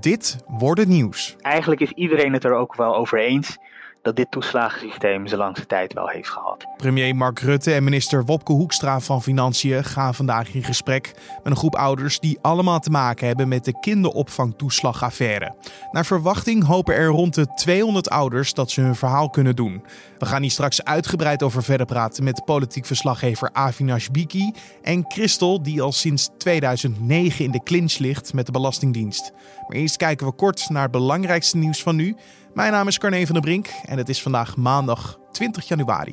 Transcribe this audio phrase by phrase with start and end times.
[0.00, 1.36] Dit wordt het nieuws.
[1.40, 3.58] Eigenlijk is iedereen het er ook wel over eens
[4.06, 6.66] dat dit toeslagensysteem zijn tijd wel heeft gehad.
[6.76, 11.56] Premier Mark Rutte en minister Wopke Hoekstra van Financiën gaan vandaag in gesprek met een
[11.56, 15.54] groep ouders die allemaal te maken hebben met de kinderopvangtoeslagaffaire.
[15.92, 19.84] Naar verwachting hopen er rond de 200 ouders dat ze hun verhaal kunnen doen.
[20.18, 25.62] We gaan hier straks uitgebreid over verder praten met politiek verslaggever Avinash Biki en Christel,
[25.62, 29.32] die al sinds 2009 in de clinch ligt met de Belastingdienst.
[29.68, 32.16] Maar eerst kijken we kort naar het belangrijkste nieuws van nu.
[32.56, 36.10] Mijn naam is Carne van der Brink en het is vandaag maandag 20 januari.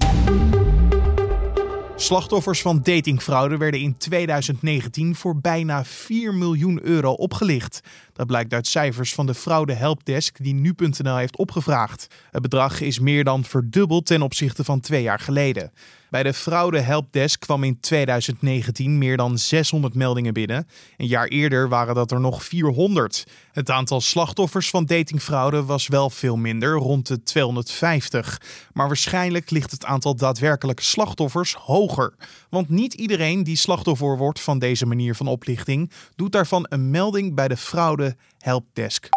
[1.95, 7.81] Slachtoffers van datingfraude werden in 2019 voor bijna 4 miljoen euro opgelicht.
[8.13, 12.07] Dat blijkt uit cijfers van de fraude helpdesk die nu.nl heeft opgevraagd.
[12.31, 15.71] Het bedrag is meer dan verdubbeld ten opzichte van twee jaar geleden.
[16.13, 20.67] Bij de fraude helpdesk kwam in 2019 meer dan 600 meldingen binnen.
[20.97, 23.27] Een jaar eerder waren dat er nog 400.
[23.51, 28.41] Het aantal slachtoffers van datingfraude was wel veel minder, rond de 250.
[28.73, 32.13] Maar waarschijnlijk ligt het aantal daadwerkelijke slachtoffers hoger.
[32.49, 37.35] Want niet iedereen die slachtoffer wordt van deze manier van oplichting, doet daarvan een melding
[37.35, 38.02] bij de fraude
[38.39, 39.09] helpdesk.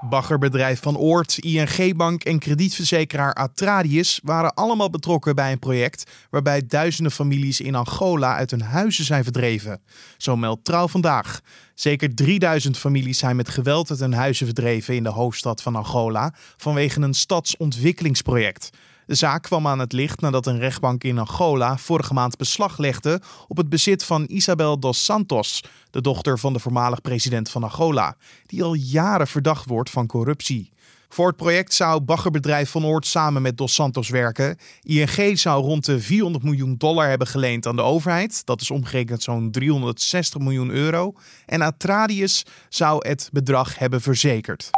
[0.00, 7.12] Baggerbedrijf Van Oort, ING-bank en kredietverzekeraar Atradius waren allemaal betrokken bij een project waarbij duizenden
[7.12, 9.80] families in Angola uit hun huizen zijn verdreven.
[10.16, 11.40] Zo meldt Trouw vandaag.
[11.74, 16.34] Zeker 3000 families zijn met geweld uit hun huizen verdreven in de hoofdstad van Angola
[16.56, 18.70] vanwege een stadsontwikkelingsproject.
[19.06, 23.20] De zaak kwam aan het licht nadat een rechtbank in Angola vorige maand beslag legde
[23.48, 28.16] op het bezit van Isabel dos Santos, de dochter van de voormalig president van Angola,
[28.46, 30.72] die al jaren verdacht wordt van corruptie.
[31.08, 34.58] Voor het project zou baggerbedrijf Van Oort samen met Dos Santos werken.
[34.82, 38.46] ING zou rond de 400 miljoen dollar hebben geleend aan de overheid.
[38.46, 41.12] Dat is omgerekend zo'n 360 miljoen euro.
[41.46, 44.70] En Atradius zou het bedrag hebben verzekerd.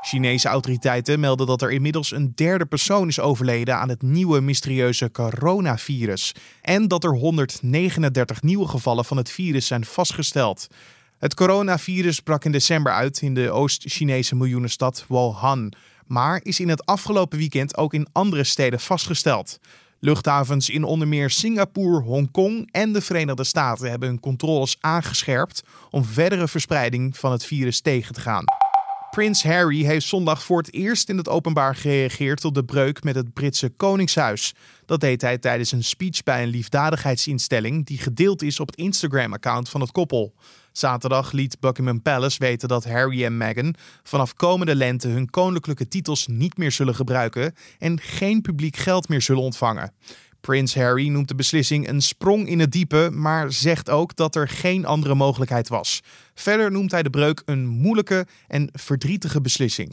[0.00, 5.10] Chinese autoriteiten melden dat er inmiddels een derde persoon is overleden aan het nieuwe mysterieuze
[5.10, 6.34] coronavirus.
[6.62, 10.66] En dat er 139 nieuwe gevallen van het virus zijn vastgesteld.
[11.18, 15.72] Het coronavirus brak in december uit in de Oost-Chinese miljoenenstad Wuhan,
[16.06, 19.58] maar is in het afgelopen weekend ook in andere steden vastgesteld.
[19.98, 26.04] Luchthavens in onder meer Singapore, Hongkong en de Verenigde Staten hebben hun controles aangescherpt om
[26.04, 28.44] verdere verspreiding van het virus tegen te gaan.
[29.10, 33.14] Prins Harry heeft zondag voor het eerst in het openbaar gereageerd op de breuk met
[33.14, 34.54] het Britse Koningshuis.
[34.86, 39.68] Dat deed hij tijdens een speech bij een liefdadigheidsinstelling die gedeeld is op het Instagram-account
[39.68, 40.34] van het koppel.
[40.72, 46.26] Zaterdag liet Buckingham Palace weten dat Harry en Meghan vanaf komende lente hun koninklijke titels
[46.26, 49.92] niet meer zullen gebruiken en geen publiek geld meer zullen ontvangen.
[50.40, 54.48] Prins Harry noemt de beslissing een sprong in het diepe, maar zegt ook dat er
[54.48, 56.02] geen andere mogelijkheid was.
[56.34, 59.88] Verder noemt hij de breuk een moeilijke en verdrietige beslissing.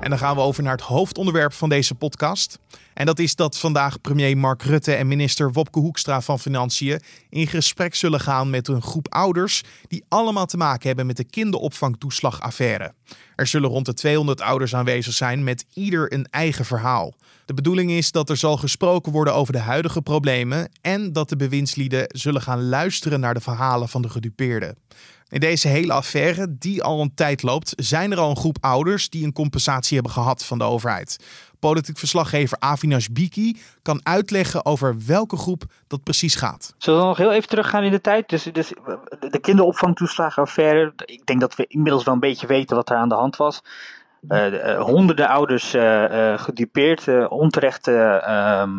[0.00, 2.58] En dan gaan we over naar het hoofdonderwerp van deze podcast.
[2.94, 7.46] En dat is dat vandaag premier Mark Rutte en minister Wopke Hoekstra van Financiën in
[7.46, 12.92] gesprek zullen gaan met een groep ouders die allemaal te maken hebben met de kinderopvangtoeslagaffaire.
[13.36, 17.14] Er zullen rond de 200 ouders aanwezig zijn met ieder een eigen verhaal.
[17.44, 21.36] De bedoeling is dat er zal gesproken worden over de huidige problemen en dat de
[21.36, 24.76] bewindslieden zullen gaan luisteren naar de verhalen van de gedupeerden.
[25.30, 29.10] In deze hele affaire, die al een tijd loopt, zijn er al een groep ouders
[29.10, 31.18] die een compensatie hebben gehad van de overheid.
[31.58, 36.74] Politiek verslaggever Avinash Biki kan uitleggen over welke groep dat precies gaat.
[36.78, 38.28] Zullen we nog heel even teruggaan in de tijd?
[38.28, 38.72] Dus, dus
[39.30, 40.92] de kinderopvangtoeslagenaffaire.
[41.04, 43.62] Ik denk dat we inmiddels wel een beetje weten wat er aan de hand was.
[44.28, 48.70] Uh, honderden ouders uh, gedupeerd, onterecht ehm,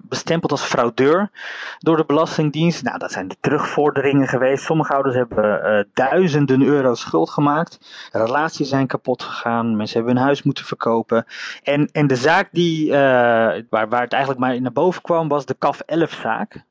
[0.00, 1.30] bestempeld als fraudeur
[1.78, 2.82] door de Belastingdienst.
[2.82, 4.64] Nou, dat zijn de terugvorderingen geweest.
[4.64, 7.78] Sommige ouders hebben duizenden euro schuld gemaakt.
[8.12, 9.76] Relaties zijn kapot gegaan.
[9.76, 11.24] Mensen hebben hun huis moeten verkopen.
[11.62, 15.56] En, en de zaak die, waar, waar het eigenlijk maar naar boven kwam, was de
[15.58, 16.64] CAF 11-zaak.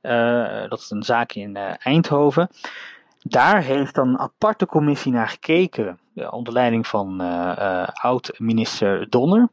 [0.70, 2.50] dat is een zaak in Eindhoven.
[3.30, 6.00] Daar heeft dan een aparte commissie naar gekeken
[6.30, 9.48] onder leiding van uh, uh, oud-minister Donner.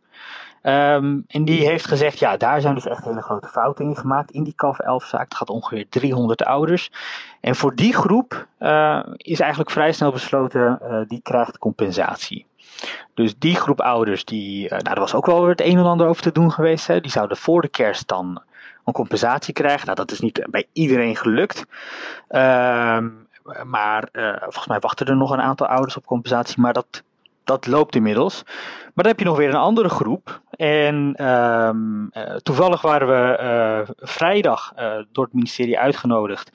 [0.63, 4.31] Um, en die heeft gezegd, ja, daar zijn dus echt hele grote fouten in gemaakt
[4.31, 5.25] in die CAF 11-zaak.
[5.25, 6.91] Het gaat ongeveer 300 ouders.
[7.41, 10.79] En voor die groep uh, is eigenlijk vrij snel besloten,
[11.09, 12.47] die krijgt compensatie.
[13.15, 16.07] Dus die groep ouders, die, nou, er was ook wel weer het een en ander
[16.07, 16.87] over te doen geweest.
[16.87, 18.43] Hè, die zouden voor de kerst dan
[18.85, 19.85] een compensatie krijgen.
[19.85, 21.65] Nou, dat is niet bij iedereen gelukt.
[22.31, 23.25] Um,
[23.65, 26.61] maar uh, volgens mij wachten er nog een aantal ouders op compensatie.
[26.61, 27.03] Maar dat
[27.45, 28.43] dat loopt inmiddels.
[28.45, 30.41] Maar dan heb je nog weer een andere groep.
[30.51, 34.73] En ehm, eh, toevallig waren we uh, vrijdag
[35.13, 36.51] door het ministerie uitgenodigd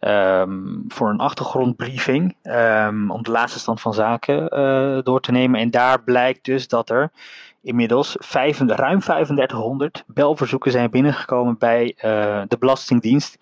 [0.00, 2.36] um, voor een achtergrondbriefing.
[2.42, 4.48] Um, om de laatste stand van zaken
[5.04, 5.60] door te nemen.
[5.60, 7.10] En daar blijkt dus dat er
[7.62, 8.16] inmiddels
[8.66, 11.94] ruim 3500 belverzoeken zijn binnengekomen bij
[12.48, 13.38] de Belastingdienst.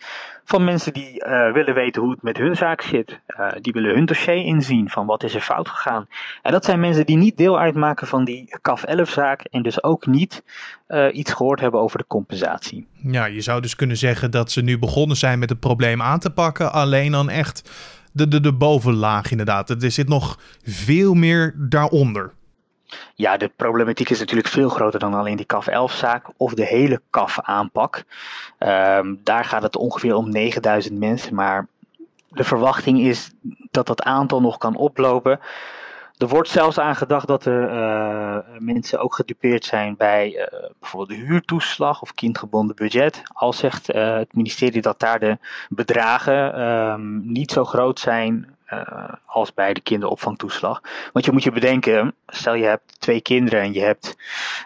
[0.49, 3.21] Van mensen die uh, willen weten hoe het met hun zaak zit.
[3.27, 6.09] Uh, die willen hun dossier inzien van wat is er fout gegaan.
[6.43, 9.41] En dat zijn mensen die niet deel uitmaken van die CAF 11 zaak.
[9.41, 10.43] En dus ook niet
[11.13, 12.87] iets gehoord hebben over de compensatie.
[12.93, 16.19] Ja, je zou dus kunnen zeggen dat ze nu begonnen zijn met het probleem aan
[16.19, 16.73] te pakken.
[16.73, 17.71] Alleen dan echt
[18.13, 19.71] de, de, de bovenlaag inderdaad.
[19.71, 22.33] Er zit nog veel meer daaronder.
[23.15, 27.01] Ja, de problematiek is natuurlijk veel groter dan alleen die CAF 11-zaak of de hele
[27.11, 28.05] CAF-aanpak.
[28.59, 31.67] Um, daar gaat het ongeveer om 9000 mensen, maar
[32.29, 33.31] de verwachting is
[33.71, 35.41] dat dat aantal nog kan oplopen.
[36.17, 41.19] Er wordt zelfs aan gedacht dat er uh, mensen ook gedupeerd zijn bij uh, bijvoorbeeld
[41.19, 43.23] de huurtoeslag of kindgebonden budget.
[43.33, 49.13] Al zegt uh, het ministerie dat daar de bedragen um, niet zo groot zijn uh,
[49.27, 50.81] als bij de kinderopvangtoeslag.
[51.13, 54.17] Want je moet je bedenken, stel je hebt twee kinderen en je hebt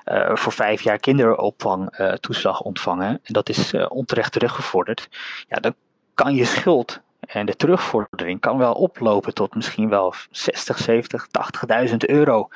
[0.06, 3.08] uh, voor vijf jaar kinderopvangtoeslag uh, ontvangen.
[3.08, 5.08] En dat is onterecht teruggevorderd.
[5.49, 5.75] Ja, dan
[6.14, 7.00] kan je schuld
[7.32, 11.26] en de terugvordering kan wel oplopen tot misschien wel 60, 70,
[11.88, 12.49] 80.000 euro.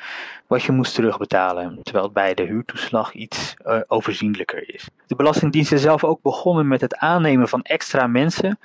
[0.47, 1.79] Wat je moest terugbetalen.
[1.83, 4.89] Terwijl het bij de huurtoeslag iets uh, overzienlijker is.
[5.07, 8.59] De Belastingdienst is zelf ook begonnen met het aannemen van extra mensen.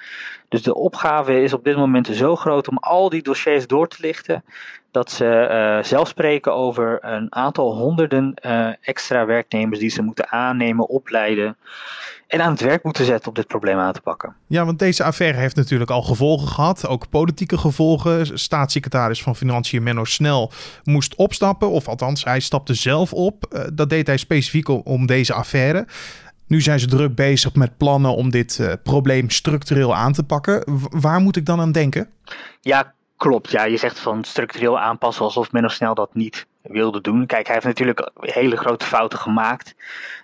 [0.50, 3.98] Dus de opgave is op dit moment zo groot om al die dossiers door te
[4.00, 4.44] lichten.
[4.92, 10.30] Dat ze uh, zelf spreken over een aantal honderden uh, extra werknemers die ze moeten
[10.32, 11.58] aannemen, opleiden
[12.30, 14.36] en aan het werk moeten zetten om dit probleem aan te pakken.
[14.48, 18.40] Ja, want deze affaire heeft natuurlijk al gevolgen gehad, ook politieke gevolgen.
[18.40, 20.52] Staatssecretaris van Financiën Menno Snel
[20.84, 23.46] moest opstappen, of althans, hij stapte zelf op.
[23.52, 25.86] Uh, dat deed hij specifiek om deze affaire.
[26.50, 30.64] Nu zijn ze druk bezig met plannen om dit uh, probleem structureel aan te pakken.
[30.90, 32.10] Waar moet ik dan aan denken?
[32.62, 33.52] Ja, klopt.
[33.52, 37.26] Ja, je zegt van structureel aanpassen alsof Menno Snel dat niet wilde doen.
[37.26, 39.76] Kijk, hij heeft natuurlijk hele grote fouten gemaakt.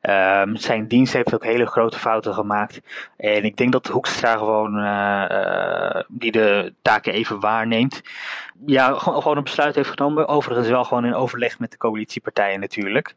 [0.02, 2.82] Um, zijn dienst heeft ook hele grote fouten gemaakt.
[3.18, 8.02] En ik denk dat Hoekstra gewoon uh, uh, die de taken even waarneemt.
[8.66, 10.28] Ja, gewoon een besluit heeft genomen.
[10.28, 13.16] Overigens wel gewoon in overleg met de coalitiepartijen natuurlijk.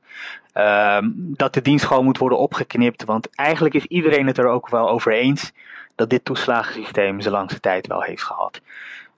[0.55, 3.05] Um, dat de dienst gewoon moet worden opgeknipt.
[3.05, 5.53] Want eigenlijk is iedereen het er ook wel over eens
[5.94, 8.61] dat dit toeslagensysteem zijn langste tijd wel heeft gehad.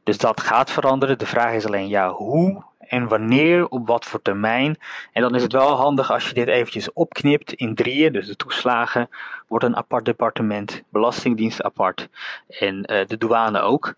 [0.05, 1.19] Dus dat gaat veranderen.
[1.19, 4.79] De vraag is alleen, ja, hoe en wanneer, op wat voor termijn.
[5.13, 8.13] En dan is het wel handig als je dit eventjes opknipt in drieën.
[8.13, 9.09] Dus de toeslagen
[9.47, 12.09] wordt een apart departement, Belastingdienst apart
[12.49, 13.95] en uh, de douane ook.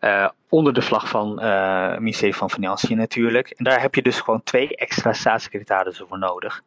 [0.00, 3.50] Uh, onder de vlag van het ministerie van Financiën natuurlijk.
[3.50, 6.62] En daar heb je dus gewoon twee extra staatssecretarissen voor nodig.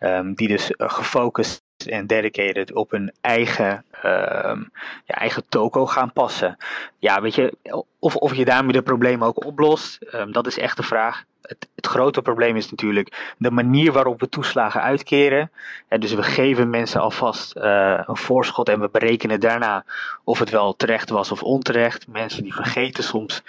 [0.00, 4.70] Um, die dus gefocust en dedicated op hun eigen, um,
[5.04, 6.56] ja, eigen toko gaan passen.
[6.98, 7.56] Ja, weet je,
[7.98, 11.24] of, of je daarmee de problemen ook oplost, um, dat is echt de vraag.
[11.42, 15.50] Het, grote probleem is natuurlijk de manier waarop we toeslagen uitkeren.
[15.88, 19.84] En dus we geven mensen alvast uh, een voorschot en we berekenen daarna
[20.24, 22.08] of het wel terecht was of onterecht.
[22.08, 23.42] Mensen die vergeten soms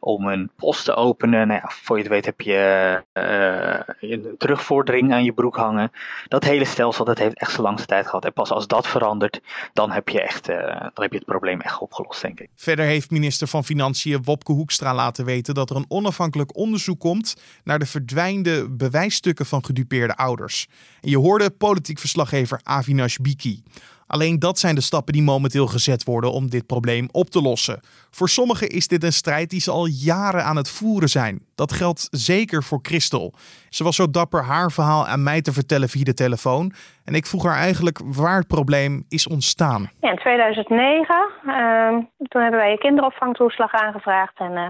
[0.00, 1.46] om een post te openen.
[1.46, 5.92] Nou ja, voor je het weet heb je uh, een terugvordering aan je broek hangen.
[6.28, 8.24] Dat hele stelsel dat heeft echt zo langste tijd gehad.
[8.24, 9.40] En pas als dat verandert,
[9.72, 12.48] dan heb je, echt, uh, dan heb je het probleem echt opgelost, denk ik.
[12.54, 17.36] Verder heeft minister van Financiën Wopke Hoekstra laten weten dat er een onafhankelijk onderzoek komt
[17.64, 20.68] naar de verdwijnde bewijsstukken van gedupeerde ouders.
[21.00, 23.62] En je hoorde politiek verslaggever Avinash Biki.
[24.08, 27.80] Alleen dat zijn de stappen die momenteel gezet worden om dit probleem op te lossen.
[28.10, 31.40] Voor sommigen is dit een strijd die ze al jaren aan het voeren zijn.
[31.54, 33.32] Dat geldt zeker voor Christel.
[33.68, 36.72] Ze was zo dapper haar verhaal aan mij te vertellen via de telefoon.
[37.04, 39.90] En ik vroeg haar eigenlijk waar het probleem is ontstaan.
[40.00, 41.88] Ja, in 2009, uh,
[42.18, 44.38] toen hebben wij een kinderopvangtoeslag aangevraagd.
[44.38, 44.66] En uh,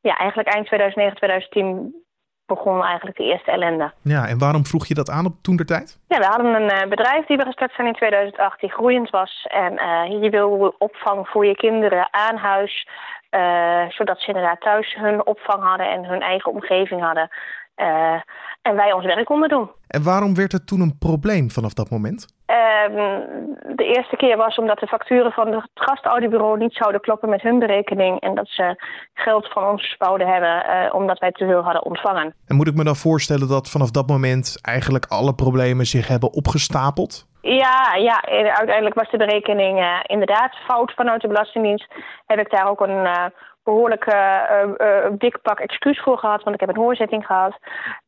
[0.00, 2.01] ja, eigenlijk eind 2009, 2010
[2.54, 3.92] begon eigenlijk de eerste ellende.
[4.02, 5.98] Ja, en waarom vroeg je dat aan op toen der tijd?
[6.08, 9.46] Ja, we hadden een uh, bedrijf die we gestart zijn in 2008 die groeiend was.
[9.50, 12.88] En uh, je wil opvang voor je kinderen aan huis.
[13.30, 17.28] Uh, zodat ze inderdaad thuis hun opvang hadden en hun eigen omgeving hadden.
[18.62, 19.70] en wij ons werk konden doen.
[19.86, 22.26] En waarom werd het toen een probleem vanaf dat moment?
[23.76, 27.58] De eerste keer was omdat de facturen van het gastaudiobureau niet zouden kloppen met hun
[27.58, 28.20] berekening.
[28.20, 32.34] En dat ze geld van ons wouden hebben uh, omdat wij te veel hadden ontvangen.
[32.46, 36.32] En moet ik me dan voorstellen dat vanaf dat moment eigenlijk alle problemen zich hebben
[36.32, 37.30] opgestapeld?
[37.40, 41.86] Ja, ja, uiteindelijk was de berekening uh, inderdaad fout vanuit de Belastingdienst.
[42.26, 43.24] Heb ik daar ook een uh,
[43.64, 47.58] behoorlijk uh, dik pak excuus voor gehad, want ik heb een hoorzitting gehad.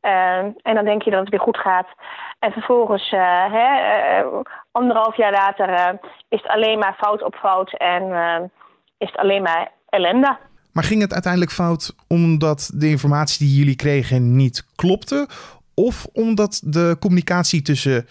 [0.01, 1.87] Ehm, en dan denk je dat het weer goed gaat.
[2.39, 3.67] En vervolgens, hè,
[4.71, 8.03] anderhalf jaar later, is het alleen maar fout op fout en
[8.97, 10.37] is het alleen maar ellende.
[10.71, 15.27] Maar ging het uiteindelijk fout omdat de informatie die jullie kregen niet klopte?
[15.73, 18.07] Of omdat de communicatie tussen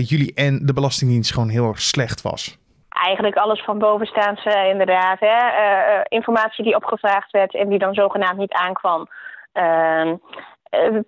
[0.00, 2.58] jullie en de Belastingdienst gewoon heel erg slecht was?
[3.04, 5.20] Eigenlijk alles van bovenstaanse inderdaad.
[5.20, 9.08] Hè, uh, informatie die opgevraagd werd en die dan zogenaamd niet aankwam.
[9.54, 10.12] Uh,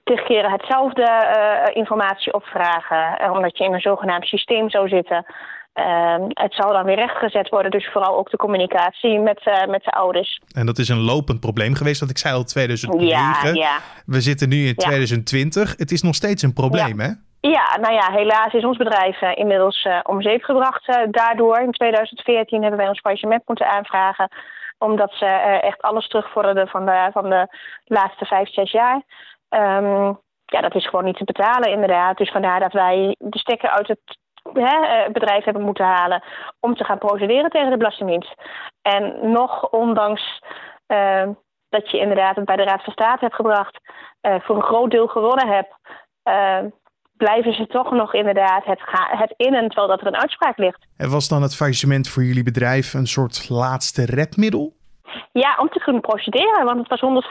[0.05, 5.25] tegen keren hetzelfde uh, informatie opvragen, omdat je in een zogenaamd systeem zou zitten.
[5.73, 9.91] Ehm, het zal dan weer rechtgezet worden, dus vooral ook de communicatie met, met de
[9.91, 10.41] ouders.
[10.55, 13.07] En dat is een lopend probleem geweest, want ik zei al 2009.
[13.09, 13.79] Ja, ja.
[14.07, 15.75] We zitten nu in 2020.
[15.77, 17.11] Het is nog steeds een probleem, hè?
[17.51, 20.89] Ja, nou ja, helaas is ons bedrijf uh, inmiddels uh, om zeep gebracht.
[20.89, 24.29] Uh, daardoor in 2014 hebben wij ons faillissement moeten aanvragen.
[24.79, 25.27] Omdat ze
[25.61, 27.49] echt alles terugvorderden van de, van de
[27.85, 29.03] laatste vijf, zes jaar.
[29.49, 32.17] Um, ja, dat is gewoon niet te betalen inderdaad.
[32.17, 34.19] Dus vandaar dat wij de stekker uit het
[34.53, 36.23] hè, bedrijf hebben moeten halen
[36.61, 38.35] om te gaan procederen tegen de Belastingdienst.
[38.83, 40.43] En nog ondanks
[40.87, 41.33] ehm,
[41.69, 43.79] dat je inderdaad het bij de Raad van State hebt gebracht,
[44.21, 45.75] voor een groot deel gewonnen hebt
[46.23, 46.69] ehm,
[47.17, 50.87] blijven ze toch nog inderdaad het, het innen terwijl dat er een uitspraak ligt.
[50.97, 54.75] En was dan het faillissement voor jullie bedrijf een soort laatste redmiddel?
[55.33, 56.65] Ja, om te kunnen procederen.
[56.65, 57.25] Want het was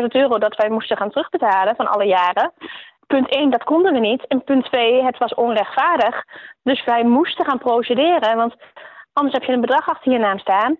[0.00, 2.52] 150.000 euro dat wij moesten gaan terugbetalen van alle jaren.
[3.06, 4.26] Punt 1, dat konden we niet.
[4.26, 6.24] En punt 2, het was onrechtvaardig.
[6.62, 8.36] Dus wij moesten gaan procederen.
[8.36, 8.54] Want
[9.12, 10.76] anders heb je een bedrag achter je naam staan...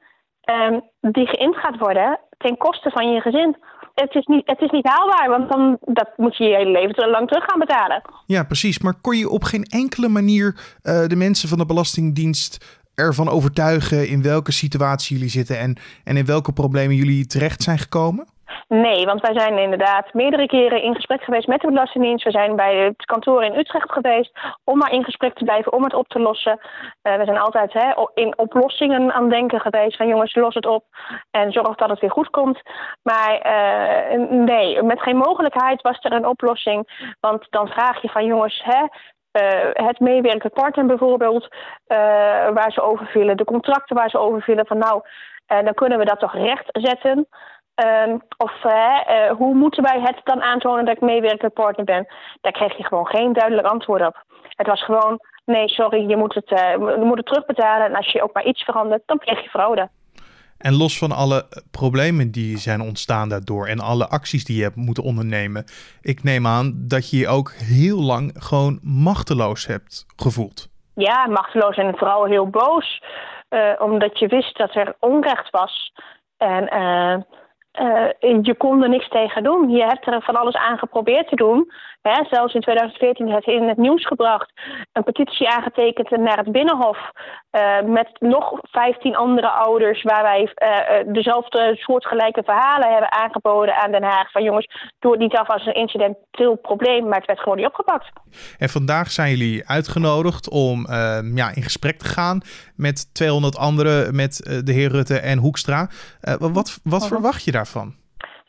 [0.50, 3.56] Um, die geïnd gaat worden ten koste van je gezin
[4.00, 7.10] het is, niet, het is niet haalbaar, want dan dat moet je je hele leven
[7.10, 8.02] lang terug gaan betalen.
[8.26, 8.78] Ja, precies.
[8.78, 10.46] Maar kon je op geen enkele manier
[10.82, 16.16] uh, de mensen van de Belastingdienst ervan overtuigen in welke situatie jullie zitten en, en
[16.16, 18.26] in welke problemen jullie terecht zijn gekomen?
[18.68, 22.24] Nee, want wij zijn inderdaad meerdere keren in gesprek geweest met de Belastingdienst.
[22.24, 25.84] We zijn bij het kantoor in Utrecht geweest om maar in gesprek te blijven, om
[25.84, 26.60] het op te lossen.
[27.02, 30.84] Uh, we zijn altijd hè, in oplossingen aan denken geweest van jongens, los het op
[31.30, 32.60] en zorg dat het weer goed komt.
[33.02, 37.06] Maar uh, nee, met geen mogelijkheid was er een oplossing.
[37.20, 41.48] Want dan vraag je van jongens, hè, uh, het meewerken bijvoorbeeld,
[42.54, 45.02] waar ze over vielen, de contracten waar ze over vielen, van nou,
[45.46, 47.28] dan kunnen we dat toch recht zetten.
[47.84, 52.06] Um, of uh, hoe moeten wij het dan aantonen dat ik meewerkend partner ben?
[52.40, 54.24] Daar kreeg je gewoon geen duidelijk antwoord op.
[54.48, 57.86] Het was gewoon, nee, sorry, je moet het, uh, je moet het terugbetalen.
[57.86, 59.88] En als je ook maar iets verandert, dan krijg je fraude.
[60.58, 64.76] En los van alle problemen die zijn ontstaan daardoor en alle acties die je hebt
[64.76, 65.64] moeten ondernemen,
[66.00, 70.68] ik neem aan dat je je ook heel lang gewoon machteloos hebt gevoeld.
[70.94, 73.02] Ja, machteloos en vooral heel boos,
[73.50, 75.92] uh, omdat je wist dat er onrecht was.
[76.36, 76.68] En
[78.42, 79.70] je kon er niks tegen doen.
[79.70, 81.72] Je hebt er van alles aan geprobeerd te doen.
[82.12, 84.52] Hè, zelfs in 2014 het in het nieuws gebracht.
[84.92, 86.98] Een petitie aangetekend naar het Binnenhof.
[87.50, 90.02] Uh, met nog 15 andere ouders.
[90.02, 94.30] Waar wij uh, dezelfde soortgelijke verhalen hebben aangeboden aan Den Haag.
[94.30, 94.66] Van jongens,
[94.98, 97.08] doe het niet af als een incidenteel probleem.
[97.08, 98.10] Maar het werd gewoon niet opgepakt.
[98.58, 100.86] En vandaag zijn jullie uitgenodigd om
[101.34, 102.40] ja, in gesprek te gaan
[102.76, 104.16] met 200 anderen.
[104.16, 105.88] Met de heer Rutte en Hoekstra.
[106.38, 107.08] wat wat oh.
[107.08, 107.94] verwacht je daarvan?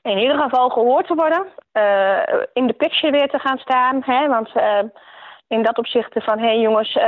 [0.02, 1.46] In ieder geval gehoord te worden.
[1.74, 4.02] Uh, in de picture weer te gaan staan.
[4.06, 4.80] Hè, want uh,
[5.48, 7.04] in dat opzicht van, hé hey jongens, uh,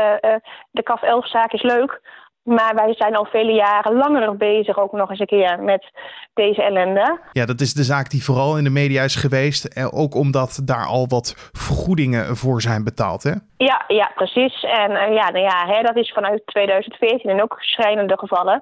[0.72, 2.02] de CAF 11 zaak is leuk.
[2.44, 5.92] Maar wij zijn al vele jaren langer bezig, ook nog eens een keer, met
[6.34, 7.20] deze ellende.
[7.32, 9.92] Ja, dat is de zaak die vooral in de media is geweest.
[9.94, 13.34] Ook omdat daar al wat vergoedingen voor zijn betaald, hè?
[13.58, 14.64] Ja, ja precies.
[14.64, 18.62] En ja, nou ja hè, dat is vanuit 2014 en ook schrijnende gevallen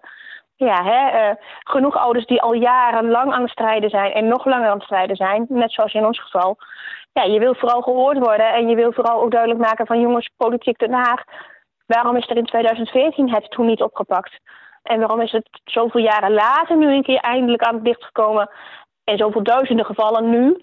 [0.58, 4.68] ja, hè, uh, genoeg ouders die al jarenlang aan het strijden zijn en nog langer
[4.68, 6.58] aan het strijden zijn, net zoals in ons geval.
[7.14, 10.30] Ja, je wil vooral gehoord worden en je wil vooral ook duidelijk maken van jongens,
[10.38, 11.24] politiek Den Haag,
[11.86, 14.40] waarom is er in 2014 het toen niet opgepakt?
[14.84, 18.50] En waarom is het zoveel jaren later nu een keer eindelijk aan het licht gekomen
[19.04, 20.62] en zoveel duizenden gevallen nu?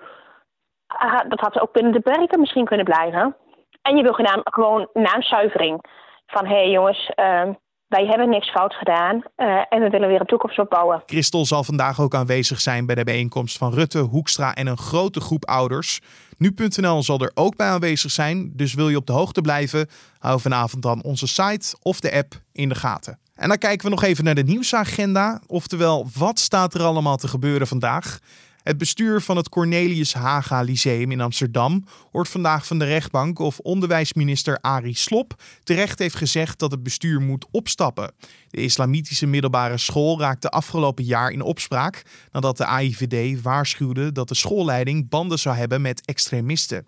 [1.03, 3.37] Uh, dat had ook binnen de perken misschien kunnen blijven.
[3.83, 5.85] En je wil gewoon naamzuivering.
[6.27, 7.49] Van hé hey jongens, uh,
[7.97, 11.03] wij hebben niks fout gedaan uh, en we willen weer een toekomst opbouwen.
[11.07, 15.21] Christel zal vandaag ook aanwezig zijn bij de bijeenkomst van Rutte, Hoekstra en een grote
[15.21, 16.01] groep ouders.
[16.39, 20.41] Nu.nl zal er ook bij aanwezig zijn, dus wil je op de hoogte blijven, hou
[20.41, 23.19] vanavond dan onze site of de app in de gaten.
[23.35, 27.29] En dan kijken we nog even naar de nieuwsagenda, oftewel wat staat er allemaal te
[27.29, 28.19] gebeuren vandaag.
[28.65, 33.59] Het bestuur van het Cornelius Haga Lyceum in Amsterdam hoort vandaag van de rechtbank of
[33.59, 38.13] onderwijsminister Arie Slop terecht heeft gezegd dat het bestuur moet opstappen.
[38.49, 42.03] De islamitische middelbare school raakte afgelopen jaar in opspraak
[42.33, 46.83] nadat de AIVD waarschuwde dat de schoolleiding banden zou hebben met extremisten.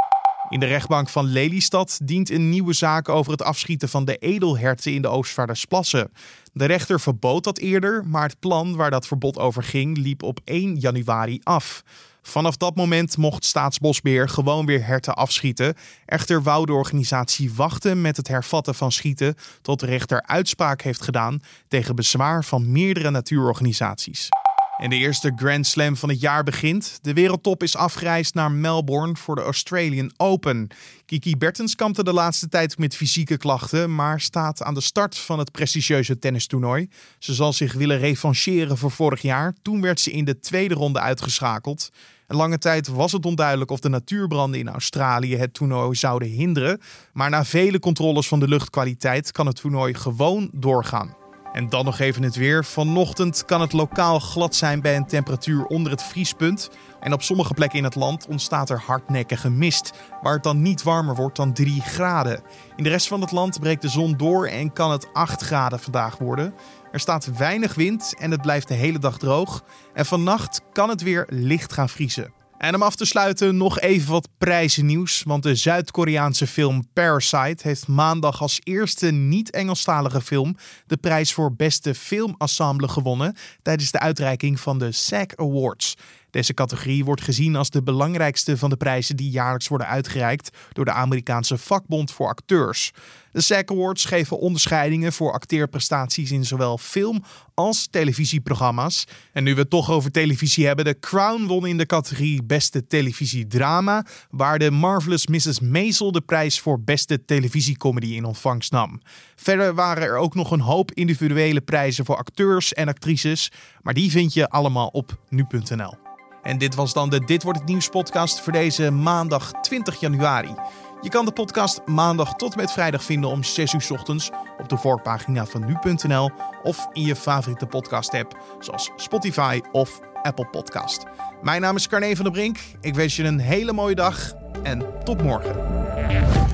[0.49, 4.93] In de rechtbank van Lelystad dient een nieuwe zaak over het afschieten van de edelherten
[4.93, 6.12] in de Oostvaardersplassen.
[6.53, 10.41] De rechter verbood dat eerder, maar het plan waar dat verbod over ging liep op
[10.45, 11.83] 1 januari af.
[12.23, 15.75] Vanaf dat moment mocht Staatsbosbeheer gewoon weer herten afschieten.
[16.05, 21.03] Echter wou de organisatie wachten met het hervatten van schieten tot de rechter uitspraak heeft
[21.03, 24.29] gedaan tegen bezwaar van meerdere natuurorganisaties.
[24.76, 26.99] En de eerste Grand Slam van het jaar begint.
[27.02, 30.68] De wereldtop is afgereisd naar Melbourne voor de Australian Open.
[31.06, 35.38] Kiki Bertens kampte de laatste tijd met fysieke klachten, maar staat aan de start van
[35.38, 36.88] het prestigieuze tennistoernooi.
[37.18, 39.54] Ze zal zich willen revancheren voor vorig jaar.
[39.62, 41.90] Toen werd ze in de tweede ronde uitgeschakeld.
[42.26, 46.80] Lange tijd was het onduidelijk of de natuurbranden in Australië het toernooi zouden hinderen.
[47.12, 51.25] Maar na vele controles van de luchtkwaliteit kan het toernooi gewoon doorgaan.
[51.56, 52.64] En dan nog even het weer.
[52.64, 56.70] Vanochtend kan het lokaal glad zijn bij een temperatuur onder het vriespunt.
[57.00, 60.82] En op sommige plekken in het land ontstaat er hardnekkige mist, waar het dan niet
[60.82, 62.42] warmer wordt dan 3 graden.
[62.76, 65.80] In de rest van het land breekt de zon door en kan het 8 graden
[65.80, 66.54] vandaag worden.
[66.92, 69.64] Er staat weinig wind en het blijft de hele dag droog.
[69.94, 72.36] En vannacht kan het weer licht gaan vriezen.
[72.58, 75.22] En om af te sluiten nog even wat prijzennieuws.
[75.26, 81.94] Want de Zuid-Koreaanse film Parasite heeft maandag als eerste niet-Engelstalige film de prijs voor beste
[81.94, 85.96] filmensemble gewonnen tijdens de uitreiking van de SAG Awards.
[86.37, 90.85] Deze categorie wordt gezien als de belangrijkste van de prijzen die jaarlijks worden uitgereikt door
[90.85, 92.93] de Amerikaanse vakbond voor acteurs.
[93.33, 97.23] De SAG Awards geven onderscheidingen voor acteerprestaties in zowel film
[97.55, 99.05] als televisieprogramma's.
[99.33, 102.87] En nu we het toch over televisie hebben, de Crown won in de categorie Beste
[102.87, 105.61] Televisiedrama, waar de Marvelous Mrs.
[105.61, 109.00] Maisel de prijs voor Beste Televisiecomedy in ontvangst nam.
[109.37, 113.52] Verder waren er ook nog een hoop individuele prijzen voor acteurs en actrices,
[113.83, 116.05] maar die vind je allemaal op nu.nl.
[116.47, 120.55] En dit was dan de Dit wordt het nieuws podcast voor deze maandag 20 januari.
[121.00, 124.69] Je kan de podcast maandag tot en met vrijdag vinden om 6 uur ochtends op
[124.69, 126.31] de voorpagina van nu.nl
[126.62, 131.05] of in je favoriete podcast app zoals Spotify of Apple Podcast.
[131.43, 132.59] Mijn naam is Carne van der Brink.
[132.81, 136.46] Ik wens je een hele mooie dag en tot morgen.